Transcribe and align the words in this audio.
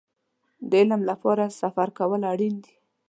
د 0.69 0.71
علم 0.81 1.01
لپاره 1.09 1.45
سفر 1.61 1.87
کول 1.97 2.21
اړين 2.31 2.55
دی. 2.63 2.75